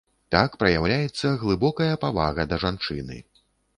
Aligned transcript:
Так 0.35 0.55
праяўляецца 0.61 1.33
глыбокая 1.43 1.91
павага 2.07 2.41
да 2.55 2.61
жанчыны. 2.65 3.23